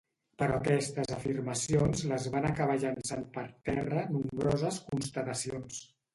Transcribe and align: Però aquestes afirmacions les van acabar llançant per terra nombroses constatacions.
Però 0.41 0.53
aquestes 0.59 1.11
afirmacions 1.17 2.01
les 2.13 2.25
van 2.37 2.47
acabar 2.49 2.79
llançant 2.85 3.23
per 3.37 3.45
terra 3.69 4.03
nombroses 4.17 4.83
constatacions. 4.91 5.81